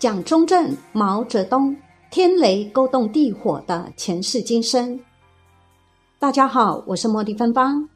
[0.00, 1.76] 蒋中正、毛泽东，
[2.10, 4.98] 天雷勾动地火的前世今生。
[6.18, 7.86] 大家好，我是茉莉芬芳。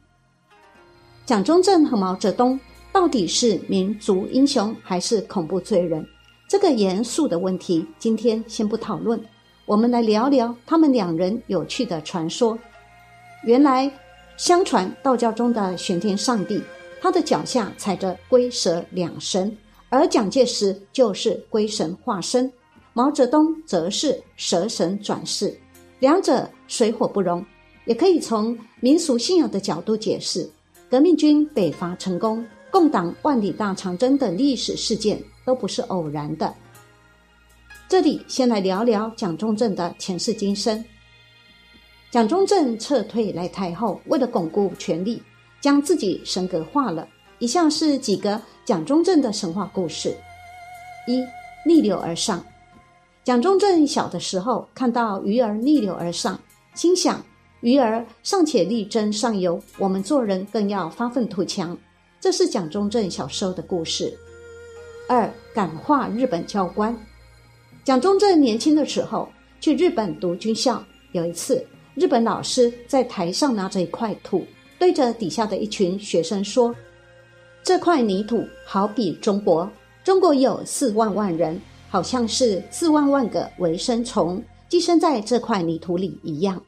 [1.24, 2.60] 蒋中正和毛泽东
[2.92, 6.06] 到底是民族英雄还是恐怖罪人？
[6.46, 9.18] 这个严肃的问题，今天先不讨论。
[9.64, 12.58] 我们来聊聊他们两人有趣的传说。
[13.44, 13.90] 原来，
[14.36, 16.62] 相传道教中的玄天上帝，
[17.00, 19.56] 他的脚下踩着龟蛇两神。
[19.94, 22.52] 而蒋介石就是龟神化身，
[22.94, 25.56] 毛泽东则是蛇神转世，
[26.00, 27.44] 两者水火不容。
[27.84, 30.50] 也可以从民俗信仰的角度解释，
[30.90, 36.52] 革命军北伐成功、共党万里大长征等历史事件都不是偶然的。
[37.88, 40.84] 这里先来聊聊蒋中正的前世今生。
[42.10, 45.22] 蒋中正撤退来台后，为了巩固权力，
[45.60, 47.06] 将自己神格化了。
[47.38, 50.16] 以下是几个蒋中正的神话故事：
[51.06, 51.22] 一
[51.66, 52.44] 逆流而上。
[53.24, 56.38] 蒋中正小的时候看到鱼儿逆流而上，
[56.74, 57.24] 心想：
[57.60, 61.76] 鱼儿尚且力争上游，我们做人更要发愤图强。
[62.20, 64.16] 这是蒋中正小时候的故事。
[65.08, 66.96] 二感化日本教官。
[67.82, 69.28] 蒋中正年轻的时候
[69.60, 70.82] 去日本读军校，
[71.12, 71.62] 有一次，
[71.94, 74.46] 日本老师在台上拿着一块土，
[74.78, 76.74] 对着底下的一群学生说。
[77.64, 79.66] 这块泥土好比中国，
[80.04, 86.62] 中国有四万万人，好像是四万万个微生虫寄生在这块泥土里一样。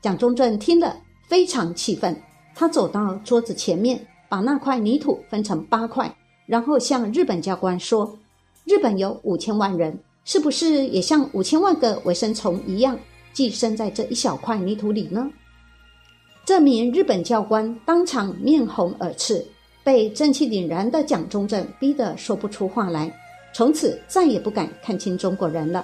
[0.00, 2.16] 蒋中正听了非常气愤，
[2.54, 6.16] 他走到桌子前面，把那块泥土分成八块，
[6.46, 8.16] 然后向日本教官说
[8.64, 12.96] ：“日本有五千万人，是不是也像五千万个微生虫一样
[13.32, 15.28] 寄生在这一小块泥土里呢？”
[16.46, 19.44] 这名日本教官当场面红耳赤。
[19.88, 23.10] 被正气凛然的蒋中正逼得说不出话来，
[23.54, 25.82] 从此再也不敢看清中国人了。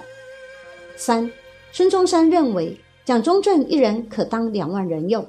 [0.95, 1.27] 三，
[1.71, 5.25] 孙中山认为蒋中正一人可当两万人用。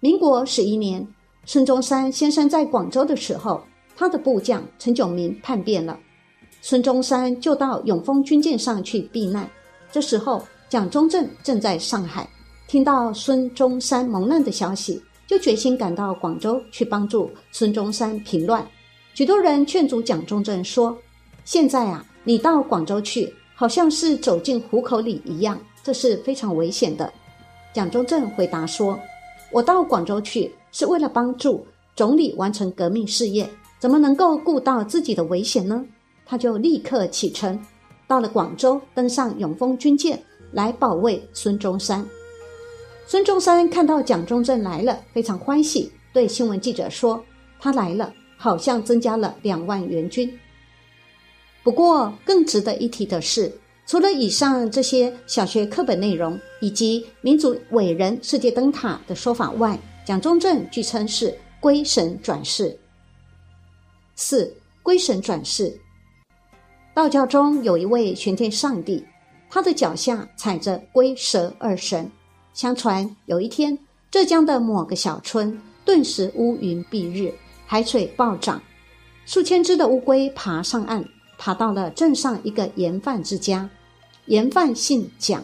[0.00, 1.08] 民国十一年，
[1.46, 3.62] 孙中山先生在广州的时候，
[3.96, 5.98] 他的部将陈炯明叛变了，
[6.60, 9.48] 孙中山就到永丰军舰上去避难。
[9.90, 12.28] 这时候，蒋中正正在上海，
[12.68, 15.02] 听到孙中山蒙难的消息。
[15.26, 18.66] 就决心赶到广州去帮助孙中山平乱。
[19.14, 20.96] 许多人劝阻蒋中正说
[21.44, 27.12] ：“现在啊，你到广州去，好像是走进虎口里一样，这是非常危险的。”
[27.74, 28.98] 蒋中正回答说
[29.52, 35.84] ：“我到广州去是为了帮助总理完成革命事业，怎么能够顾到自己的危险呢？”
[36.24, 37.60] 他就立刻启程，
[38.06, 40.22] 到了广州，登上永丰军舰
[40.52, 42.06] 来保卫孙中山。
[43.06, 47.22] 孙中山看到蒋中正来了，非常欢喜，对新闻记者说
[47.60, 50.32] ：“他来了，好像增加了两万援军。”
[51.62, 53.52] 不过，更值得一提的是，
[53.86, 62.76] 除了以上这些小学课本内容以及民族伟人世界灯塔的说法外，蒋中正据称是龟神转世。
[64.14, 64.52] 四
[64.82, 65.78] 龟神转世，
[66.94, 69.04] 道教中有一位玄天上帝，
[69.50, 72.10] 他的脚下踩着龟蛇二神。
[72.54, 73.78] 相传有一天，
[74.10, 77.32] 浙江的某个小村顿时乌云蔽日，
[77.66, 78.60] 海水暴涨，
[79.24, 81.02] 数千只的乌龟爬上岸，
[81.38, 83.68] 爬到了镇上一个盐贩之家。
[84.26, 85.42] 盐贩姓蒋，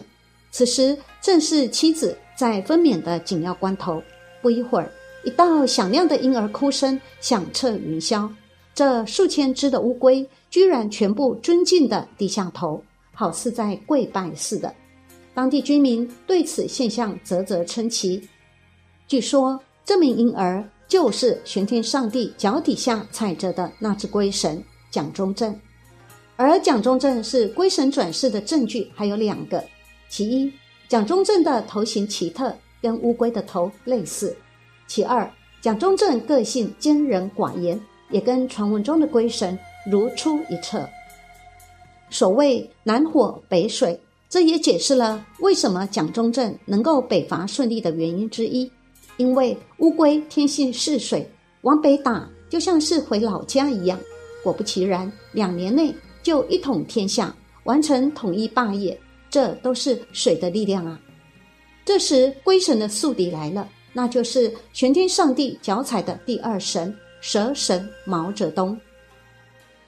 [0.51, 4.01] 此时正是妻子在分娩的紧要关头。
[4.41, 4.91] 不一会儿，
[5.25, 8.29] 一道响亮的婴儿哭声响彻云霄，
[8.73, 12.81] 这数千只的乌龟居然全部尊敬地低下头，
[13.13, 14.73] 好似在跪拜似的。
[15.33, 18.27] 当地居民对此现象啧啧称奇。
[19.07, 25.57] 据说这名婴儿就是玄天上帝脚底下踩着的那只龟神蒋中正，
[26.35, 29.63] 而蒋中正是龟神转世的证据还有两个：
[30.09, 30.51] 其一，
[30.87, 34.29] 蒋中正的头型奇特，跟乌龟的头类似；
[34.87, 35.31] 其二，
[35.61, 37.79] 蒋中正个性坚韧寡言，
[38.09, 39.57] 也跟传闻中的龟神
[39.89, 40.89] 如出一辙。
[42.09, 43.99] 所谓南火北水。
[44.29, 48.71] 这也解释了为什么蒋中正能够北伐顺利的原因之一，
[49.17, 51.27] 因为乌龟天性嗜水，
[51.61, 53.99] 往北打就像是回老家一样。
[54.43, 58.97] 果不其然，两年内就一统天下，完成统一霸业，
[59.31, 60.99] 这都是水的力量啊！
[61.83, 68.79] 这时，龟神的宿敌来了，那就是玄天上帝脚踩的第二神蛇神毛泽东。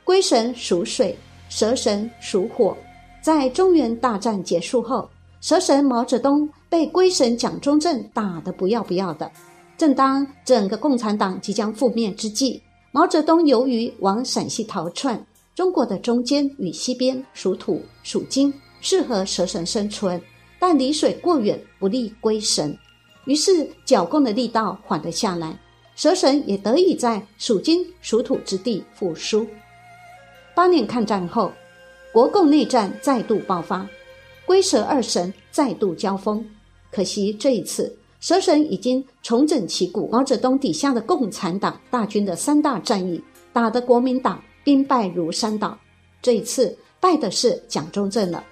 [0.03, 1.15] 龟神属水，
[1.47, 2.75] 蛇神属火。
[3.21, 5.07] 在中原大战结束后，
[5.41, 9.31] 蛇神毛泽东被龟神蒋中正打得不要不要的。
[9.77, 15.23] 正当整个共产党即将覆灭之际，毛泽东由于往陕西逃窜，
[15.53, 20.21] 中国的中间与西边属土属金，适合蛇神生存。
[20.59, 22.77] 但离水过远不利龟神，
[23.25, 25.57] 于是剿共的力道缓了下来，
[25.95, 29.45] 蛇神也得以在属金属土之地复苏。
[30.53, 31.51] 八年抗战后，
[32.11, 33.87] 国共内战再度爆发，
[34.45, 36.45] 龟蛇二神再度交锋。
[36.91, 43.23] 可惜这一次，蛇神已经重整旗鼓，毛泽东底下的共产党大军的三大战役
[43.53, 45.77] 打得国民党兵败如山倒，
[46.21, 48.43] 这一次败的是蒋中正了。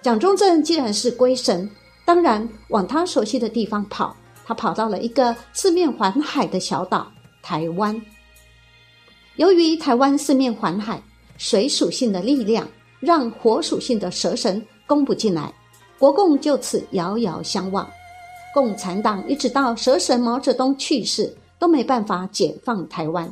[0.00, 1.70] 蒋中正既然是龟神，
[2.06, 4.16] 当然往他熟悉的地方跑。
[4.44, 7.12] 他跑到了一个四面环海的小岛——
[7.42, 8.02] 台湾。
[9.36, 11.00] 由于台湾四面环海，
[11.38, 12.68] 水属性的力量
[13.02, 15.52] 让火属性的蛇神攻不进来，
[15.98, 17.86] 国共就此遥遥相望。
[18.54, 23.30] 共产党一直到蛇神毛泽东去世，都没办法解放台湾。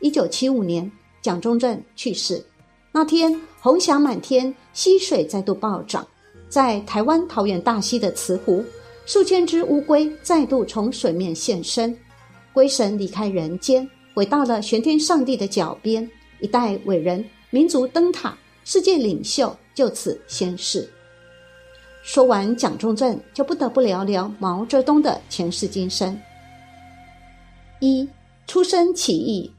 [0.00, 0.90] 一九七五年，
[1.22, 2.44] 蒋中正去世。
[2.92, 6.06] 那天，红霞满天，溪水再度暴涨。
[6.48, 8.62] 在台湾桃园大溪的慈湖，
[9.06, 11.96] 数千只乌龟再度从水面现身。
[12.52, 16.06] 龟神离开人间，回到了玄天上帝的脚边。
[16.40, 18.36] 一代伟人、民族灯塔、
[18.72, 20.88] 世界领袖就此仙逝。
[22.04, 26.16] 说完蒋中正，就不得不聊聊毛泽东的前世今生。
[27.80, 28.08] 一
[28.46, 29.50] 出生起义。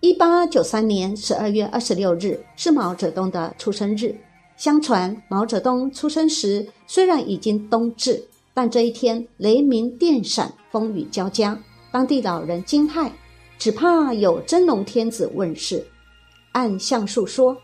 [0.00, 4.16] 一八九三年十二月二十六日是毛泽东的出生日。
[4.56, 11.62] 相传毛泽东出生时虽然已经冬至，但这一天雷鸣电闪，风雨交加，
[11.92, 13.10] 当地老人惊骇，
[13.58, 15.86] 只怕有真龙天子问世。
[16.52, 17.54] 按相术说，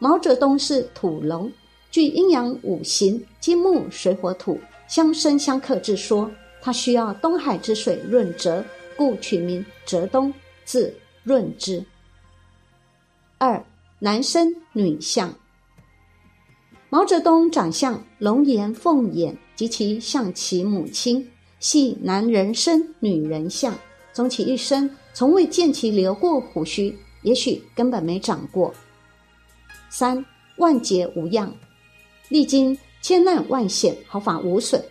[0.00, 1.52] 毛泽东是土龙，
[1.90, 4.58] 据阴阳五行金木水火土
[4.88, 6.28] 相生相克之说，
[6.60, 8.64] 他需要东海之水润泽，
[8.96, 10.92] 故取名泽东，字。
[11.22, 11.84] 润之。
[13.36, 13.62] 二
[13.98, 15.32] 男生女相。
[16.88, 23.74] 毛泽东长相龙颜凤眼，及其像其母亲，系男人身女人相。
[24.14, 28.74] 终其一生，从未见其留过胡须，也许根本没长过。
[29.90, 30.24] 三
[30.56, 31.52] 万劫无恙，
[32.28, 34.82] 历经千难万险，毫发无损。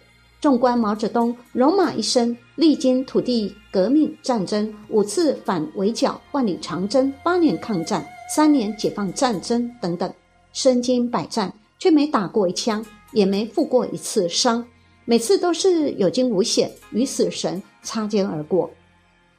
[0.42, 10.13] 纵观毛泽东戎马一生，历经土地革命战争五次反围剿、万里长征、八年抗战、三年解放战争等等，
[10.54, 14.66] 身经百战，却没打过一枪，也没负过一次伤，
[15.04, 18.69] 每次都是有惊无险，与死神擦肩而过。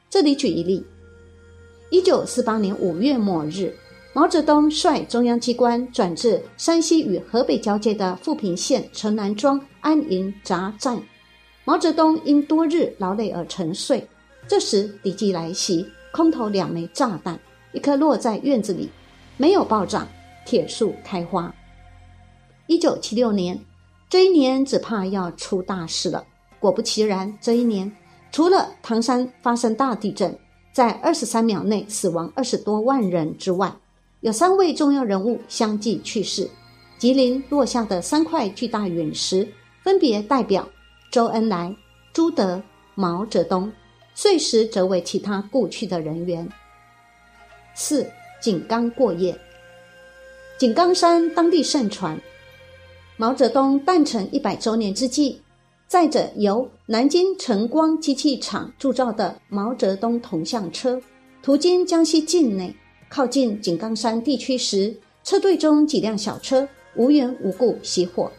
[0.07, 0.85] 这里举一例：
[1.89, 3.75] 一九四八年五月末日。
[4.13, 10.99] 毛泽东率中央机关转至山西与河北交界的富平县城南庄安营扎寨。
[11.63, 14.05] 毛泽东因多日劳累而沉睡。
[14.49, 17.39] 这时敌机来袭，空投两枚炸弹，
[17.71, 18.89] 一颗落在院子里，
[19.37, 20.05] 没有爆炸，
[20.45, 21.53] 铁树开花。
[22.67, 23.57] 一九七六年，
[24.09, 26.25] 这一年只怕要出大事了。
[26.59, 27.89] 果不其然，这一年
[28.29, 30.37] 除了唐山发生大地震，
[30.73, 33.73] 在二十三秒内死亡二十多万人之外，
[34.21, 36.47] 有三位重要人物相继去世，
[36.99, 39.47] 吉林落下的三块巨大陨石，
[39.83, 40.67] 分别代表
[41.11, 41.75] 周恩来、
[42.13, 42.61] 朱德、
[42.93, 43.71] 毛泽东，
[44.13, 46.47] 碎石则为其他故去的人员。
[47.73, 48.07] 四
[48.39, 49.35] 井冈过夜，
[50.59, 52.15] 井冈山当地盛传，
[53.17, 55.41] 毛泽东诞辰一百周年之际，
[55.87, 61.01] 载着由南京晨光机器厂铸造的毛泽东铜像车，
[61.41, 62.71] 途经江西境内。
[63.13, 66.65] 靠近井冈山地区时，车队中几辆小车
[66.95, 68.31] 无缘无故熄火，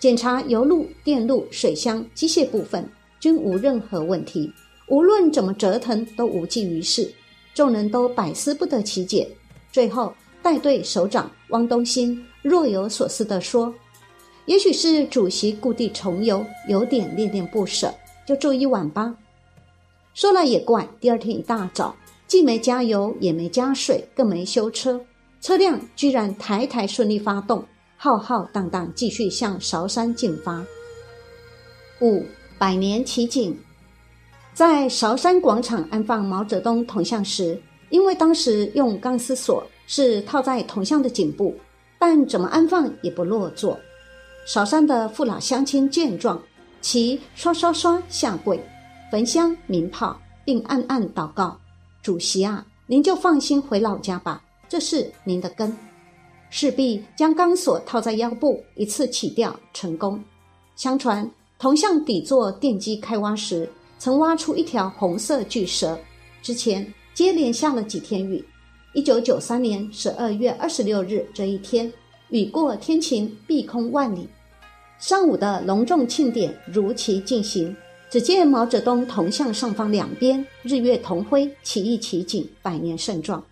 [0.00, 2.88] 检查油路、电路、水箱、机械部分
[3.20, 4.50] 均无任何问题。
[4.88, 7.12] 无论怎么折腾都无济于事，
[7.52, 9.28] 众人都百思不得其解。
[9.70, 13.74] 最后，带队首长汪东兴若有所思地说
[14.46, 17.92] ：“也许是主席故地重游，有点恋恋不舍，
[18.26, 19.14] 就住一晚吧。”
[20.14, 21.94] 说了也怪，第二天一大早。
[22.26, 25.00] 既没加油，也没加水，更没修车，
[25.40, 27.64] 车辆居然台台顺利发动，
[27.96, 30.64] 浩浩荡荡继续向韶山进发。
[32.00, 32.24] 五
[32.58, 33.56] 百年奇景，
[34.52, 41.54] 在韶山广场安放毛泽东铜像时，因为当时用钢丝锁是套在铜像的颈部，
[41.98, 43.78] 但怎么安放也不落座。
[44.46, 46.42] 韶山的父老乡亲见状，
[46.80, 48.60] 齐刷刷刷下跪，
[49.10, 51.58] 焚香鸣炮，并暗暗祷告
[52.06, 55.76] ：“主席啊，您就放心回老家吧，这是您的根。”
[56.50, 60.22] 势必将钢索套在腰部，一次起吊成功。
[60.76, 65.98] 相传铜像底座奠基开挖时，曾挖出一条红色巨蛇。
[66.42, 68.44] 之前接连下了几天雨。
[68.94, 71.92] 一九九三年十二月二十六日这一天，
[72.28, 74.28] 雨过天晴，碧空万里。
[75.00, 77.76] 上午的隆重庆典如期进行。
[78.08, 83.42] 只见毛泽东铜像上方两边日月同辉，奇异奇景，百年盛状。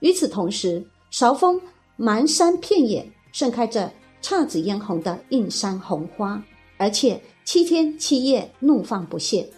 [0.00, 1.60] 与此同时，韶峰
[1.96, 6.42] 满山遍野盛开着姹紫嫣红的映山红花，
[6.76, 9.48] 而且七天七夜怒放不谢。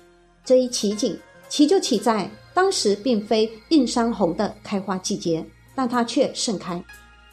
[0.45, 2.31] 这一奇景，奇就奇在。
[2.55, 6.83] 当时并非映山红的开花季节，但它却盛开。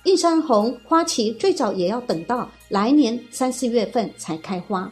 [0.04, 4.92] 映山红花期最早也要等到来年三四月份才开花。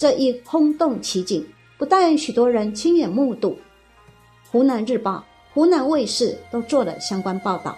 [0.00, 3.54] 这一轰动奇景，不但许多人亲眼目睹，
[4.50, 7.76] 湖南日报、湖南卫视都做了相关报道。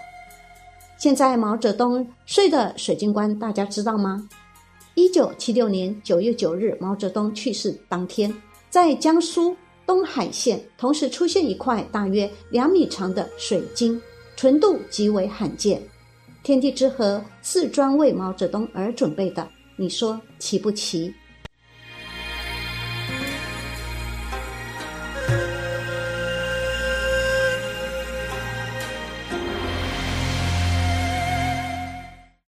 [0.97, 4.25] 现在毛泽东睡的水晶棺，大家知道吗？
[4.95, 8.33] 一九七六年九月九日，毛泽东去世当天，
[8.69, 9.53] 在江苏。
[9.85, 14.01] 东海县同时出现一块大约两米长的水晶，
[14.37, 15.83] 纯度极为罕见。
[16.41, 21.13] 天地之合，是专为毛泽东而准备的，你说奇不奇？